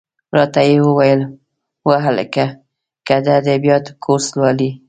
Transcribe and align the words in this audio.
را 0.35 0.43
ته 0.53 0.61
یې 0.69 0.77
وویل: 0.87 1.21
وهلکه! 1.87 2.45
که 3.07 3.15
د 3.25 3.27
ادبیاتو 3.41 3.91
کورس 4.03 4.27
لولې. 4.37 4.71